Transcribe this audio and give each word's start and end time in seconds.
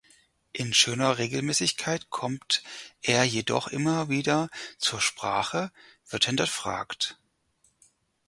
In 0.51 0.73
schöner 0.73 1.19
Regelmäßigkeit 1.19 2.09
kommt 2.09 2.63
er 3.03 3.23
jedoch 3.23 3.67
immer 3.67 4.09
wieder 4.09 4.49
zur 4.79 4.99
Sprache, 4.99 5.71
wird 6.09 6.25
hinterfragt. 6.25 7.19